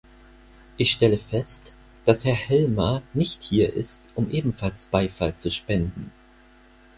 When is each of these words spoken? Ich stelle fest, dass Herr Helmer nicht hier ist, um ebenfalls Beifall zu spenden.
Ich 0.77 0.89
stelle 0.93 1.19
fest, 1.19 1.75
dass 2.05 2.25
Herr 2.25 2.33
Helmer 2.33 3.03
nicht 3.13 3.43
hier 3.43 3.71
ist, 3.75 4.05
um 4.15 4.31
ebenfalls 4.31 4.87
Beifall 4.87 5.35
zu 5.35 5.51
spenden. 5.51 6.11